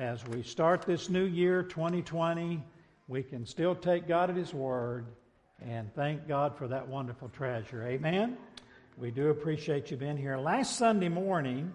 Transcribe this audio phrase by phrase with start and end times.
[0.00, 2.64] as we start this new year, 2020,
[3.06, 5.04] we can still take God at His word
[5.60, 7.86] and thank God for that wonderful treasure.
[7.86, 8.38] Amen.
[8.96, 10.38] We do appreciate you being here.
[10.38, 11.74] Last Sunday morning,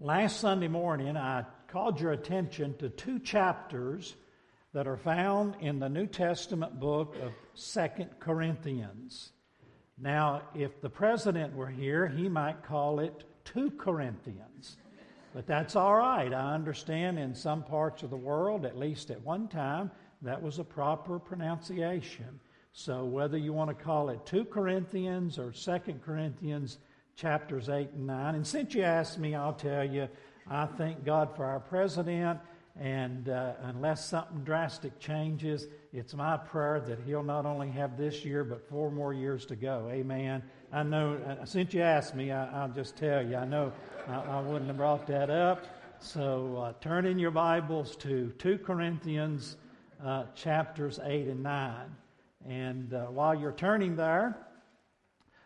[0.00, 4.14] last Sunday morning, I called your attention to two chapters
[4.72, 9.32] that are found in the New Testament book of Second Corinthians.
[9.98, 14.78] Now, if the president were here, he might call it 2 Corinthians.
[15.34, 16.32] But that's all right.
[16.32, 19.90] I understand in some parts of the world, at least at one time,
[20.22, 22.38] that was a proper pronunciation.
[22.72, 26.78] So whether you want to call it 2 Corinthians or 2 Corinthians
[27.16, 30.08] chapters 8 and 9, and since you asked me, I'll tell you,
[30.48, 32.38] I thank God for our president,
[32.78, 38.24] and uh, unless something drastic changes, it's my prayer that he'll not only have this
[38.24, 39.88] year, but four more years to go.
[39.92, 40.42] Amen.
[40.72, 43.72] I know, uh, since you asked me, I, will just tell you, I know
[44.08, 45.64] I, I, wouldn't have brought that up.
[46.00, 49.56] So uh, turn in your Bibles to 2 Corinthians
[50.04, 51.74] uh, chapters 8 and 9.
[52.48, 54.36] And uh, while you're turning there,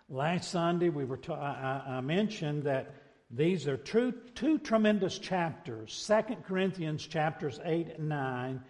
[0.09, 2.95] last Sunday we were I, mentioned that
[3.31, 8.63] these are two, two tremendous chapters, 2 Corinthians chapters 8 and 9,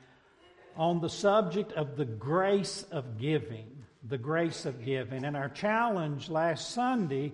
[0.78, 3.66] on the subject of the grace of giving.
[4.08, 5.24] The grace of giving.
[5.24, 7.32] And our challenge last Sunday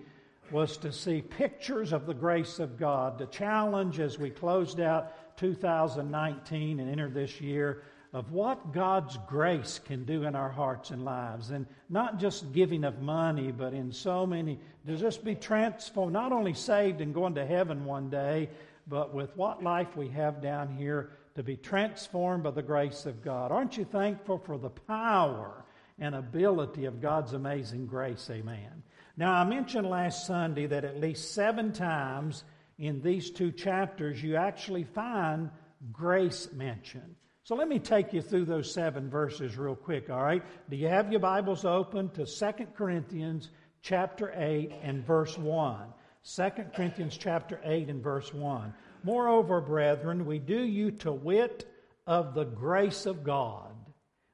[0.51, 3.19] was to see pictures of the grace of God.
[3.19, 7.83] The challenge as we closed out 2019 and entered this year
[8.15, 11.51] of what God's grace can do in our hearts and lives.
[11.51, 16.33] And not just giving of money, but in so many, to just be transformed, not
[16.33, 18.49] only saved and going to heaven one day,
[18.87, 23.23] but with what life we have down here to be transformed by the grace of
[23.23, 23.51] God.
[23.51, 25.65] Aren't you thankful for the power
[25.99, 28.29] and ability of God's amazing grace?
[28.31, 28.83] Amen.
[29.17, 32.45] Now, I mentioned last Sunday that at least seven times
[32.79, 35.51] in these two chapters you actually find
[35.93, 37.15] grace mentioned.
[37.45, 40.43] So let me take you through those seven verses real quick, all right?
[40.71, 43.51] Do you have your Bibles open to 2 Corinthians
[43.83, 45.79] chapter 8 and verse 1?
[46.25, 46.43] 2
[46.75, 48.73] Corinthians chapter 8 and verse 1.
[49.05, 51.71] Moreover, brethren, we do you to wit
[52.07, 53.71] of the grace of God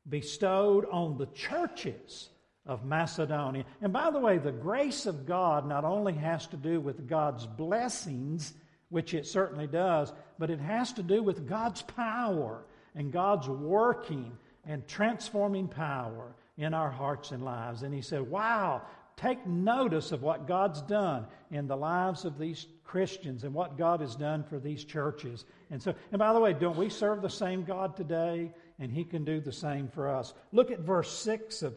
[0.08, 2.30] bestowed on the churches
[2.66, 3.64] of Macedonia.
[3.82, 7.46] And by the way, the grace of God not only has to do with God's
[7.46, 8.54] blessings,
[8.90, 12.62] which it certainly does, but it has to do with God's power
[12.94, 14.32] and God's working
[14.66, 17.82] and transforming power in our hearts and lives.
[17.82, 18.82] And he said, Wow,
[19.16, 24.00] take notice of what God's done in the lives of these Christians and what God
[24.00, 25.44] has done for these churches.
[25.70, 28.52] And so, and by the way, don't we serve the same God today?
[28.80, 30.34] And he can do the same for us.
[30.50, 31.76] Look at verse 6 of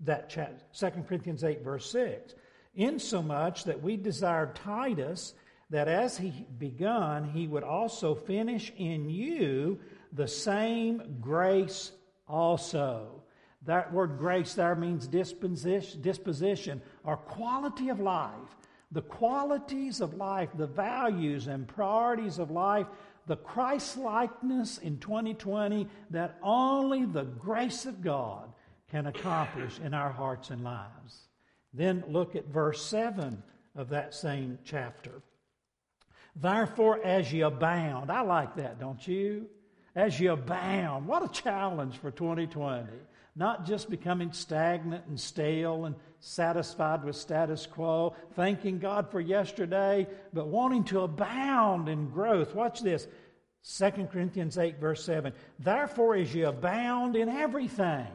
[0.00, 2.34] that chapter, 2 Corinthians 8, verse 6.
[2.74, 5.34] Insomuch that we desired Titus
[5.68, 9.80] that as he begun, he would also finish in you
[10.12, 11.92] the same grace
[12.26, 13.22] also.
[13.66, 18.56] That word grace there means disposition, disposition or quality of life.
[18.92, 22.86] The qualities of life, the values and priorities of life,
[23.26, 28.52] the Christ likeness in 2020 that only the grace of God
[28.90, 31.28] can accomplish in our hearts and lives.
[31.72, 33.42] Then look at verse 7
[33.74, 35.22] of that same chapter.
[36.36, 39.48] Therefore, as ye abound, I like that, don't you?
[39.94, 41.06] as ye abound.
[41.06, 42.88] What a challenge for 2020.
[43.34, 50.06] Not just becoming stagnant and stale and satisfied with status quo, thanking God for yesterday,
[50.32, 52.54] but wanting to abound in growth.
[52.54, 53.08] Watch this
[53.78, 55.32] 2 Corinthians 8, verse 7.
[55.58, 58.06] Therefore, as you abound in everything,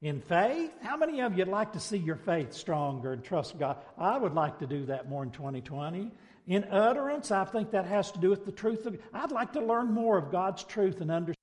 [0.00, 3.78] in faith, how many of you'd like to see your faith stronger and trust God?
[3.98, 6.12] I would like to do that more in 2020.
[6.46, 8.96] In utterance, I think that has to do with the truth of.
[9.12, 11.35] I'd like to learn more of God's truth and understand.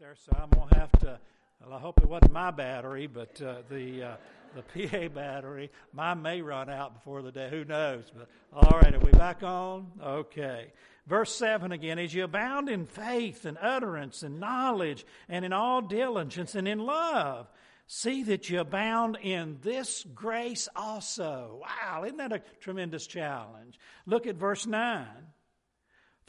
[0.00, 1.18] There, so I'm gonna have to.
[1.60, 4.16] Well, I hope it wasn't my battery, but uh, the uh,
[4.54, 5.70] the PA battery.
[5.92, 7.48] Mine may run out before the day.
[7.50, 8.04] Who knows?
[8.16, 9.88] But all right, are we back on?
[10.00, 10.72] Okay.
[11.08, 15.80] Verse 7 again, as you abound in faith and utterance and knowledge and in all
[15.80, 17.48] diligence and in love,
[17.90, 21.62] See that you abound in this grace also.
[21.62, 23.80] Wow, isn't that a tremendous challenge?
[24.04, 25.06] Look at verse 9.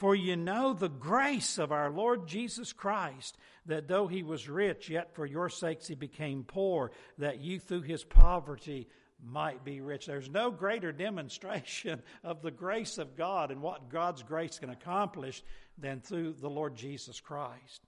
[0.00, 3.36] For you know the grace of our Lord Jesus Christ,
[3.66, 7.82] that though he was rich, yet for your sakes he became poor, that you through
[7.82, 8.88] his poverty
[9.22, 10.06] might be rich.
[10.06, 15.42] There's no greater demonstration of the grace of God and what God's grace can accomplish
[15.76, 17.82] than through the Lord Jesus Christ.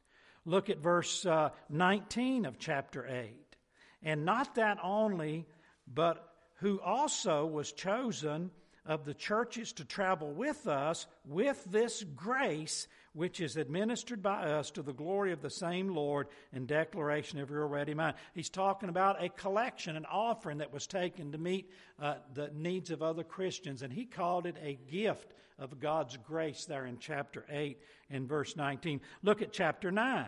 [0.45, 3.57] Look at verse uh, 19 of chapter 8.
[4.03, 5.47] And not that only,
[5.87, 8.51] but who also was chosen
[8.85, 14.71] of the churches to travel with us with this grace which is administered by us
[14.71, 18.17] to the glory of the same Lord in declaration of your ready mind.
[18.35, 21.71] He's talking about a collection, an offering that was taken to meet
[22.01, 26.65] uh, the needs of other Christians, and he called it a gift of God's grace
[26.65, 27.79] there in chapter 8
[28.11, 29.01] and verse 19.
[29.23, 30.27] Look at chapter 9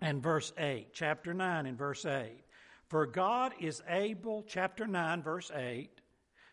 [0.00, 0.92] and verse 8.
[0.92, 2.30] Chapter 9 and verse 8.
[2.92, 6.01] For God is able, chapter 9, verse 8,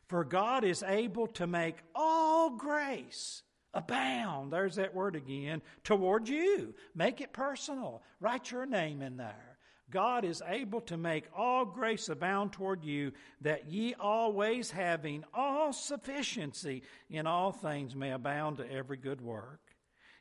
[0.10, 3.44] for God is able to make all grace
[3.76, 4.52] abound.
[4.52, 5.62] There's that word again.
[5.84, 6.74] Toward you.
[6.96, 8.02] Make it personal.
[8.20, 9.58] Write your name in there.
[9.92, 13.12] God is able to make all grace abound toward you,
[13.42, 19.62] that ye always having all sufficiency in all things may abound to every good work.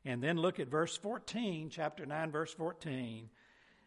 [0.05, 3.29] And then look at verse 14, chapter 9, verse 14.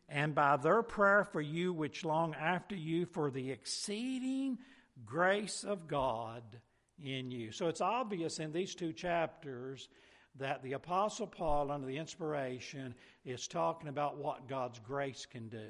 [0.09, 4.59] And by their prayer for you, which long after you, for the exceeding
[5.05, 6.43] grace of God
[7.03, 7.51] in you.
[7.51, 9.89] So it's obvious in these two chapters
[10.37, 12.95] that the Apostle Paul, under the inspiration,
[13.25, 15.69] is talking about what God's grace can do.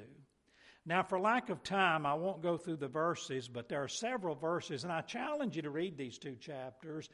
[0.84, 4.34] Now, for lack of time, I won't go through the verses, but there are several
[4.34, 7.08] verses, and I challenge you to read these two chapters